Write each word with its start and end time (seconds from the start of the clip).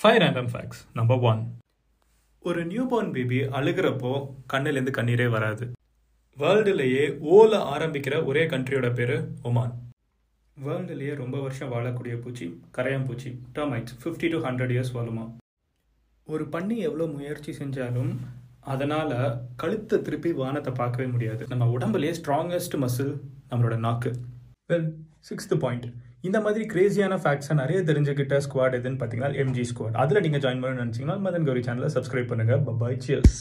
Five 0.00 0.18
random 0.22 0.46
facts 0.50 0.78
number 0.98 1.22
one 1.30 1.40
ஒரு 2.42 2.60
newborn 2.66 3.10
baby 3.16 3.38
அழுகிறப்போ 3.58 4.12
கண்ணிலேருந்து 4.52 4.92
கண்ணீரே 4.98 5.26
வராது. 5.34 5.64
வேர்ல்டுலேயே 6.38 7.02
ஓல 7.34 7.58
ஆரம்பிக்கிற 7.74 8.14
ஒரே 8.24 8.42
கண்ட்ரியோட 8.52 8.88
பேர் 8.98 9.14
ஒமான் 9.42 9.74
வேர்ல்டுலேயே 10.56 11.14
ரொம்ப 11.14 11.36
வருஷம் 11.40 11.72
வாழக்கூடிய 11.74 12.16
பூச்சி 12.22 12.46
கரையான் 12.78 13.06
பூச்சி 13.08 13.32
termites 13.54 13.96
fifty 14.02 14.30
to 14.34 14.40
hundred 14.46 14.72
years 14.76 14.94
வாழுமா. 14.96 15.24
ஒரு 16.26 16.46
பண்ணி 16.54 16.78
எவ்வளோ 16.88 17.06
முயற்சி 17.16 17.54
செஞ்சாலும் 17.60 18.12
அதனால் 18.74 19.16
கழுத்தை 19.56 19.98
திருப்பி 20.02 20.32
வானத்தை 20.32 20.72
பார்க்கவே 20.72 21.08
முடியாது. 21.14 21.42
நம்ம 21.46 21.72
உடம்புலேயே 21.76 22.14
ஸ்ட்ராங்கஸ்ட் 22.20 22.78
மசில் 22.84 23.14
நம்மளோட 23.50 23.78
நாக்கு. 23.86 24.12
வெல் 24.72 24.90
சிக்ஸ்த் 25.30 25.60
பாயிண்ட் 25.64 25.88
இந்த 26.24 26.38
மாதிரி 26.40 26.64
கிரேசியான 26.68 27.14
ஃபேக்ட்ஸை 27.20 27.54
நிறைய 27.54 27.78
தெரிஞ்சுக்கிட்ட 27.82 28.38
ஸ்குவாட் 28.44 28.76
எதுன்னு 28.78 28.98
பார்த்தீங்கன்னா 28.98 29.38
எம்ஜி 29.42 29.64
ஸ்குவாட் 29.70 29.96
அதில் 29.96 30.22
நீங்கள் 30.22 30.42
ஜாயின் 30.42 30.60
பண்ணணும்னு 30.62 30.84
நினச்சிங்கன்னா 30.84 31.16
மதன் 31.20 31.46
கௌரி 31.46 31.62
சேனலை 31.66 31.90
சப்ஸ்கிரைப் 31.94 32.30
பண்ணுங்கள் 32.32 32.62
பபாய் 32.66 33.00
சியர்ஸ் 33.06 33.40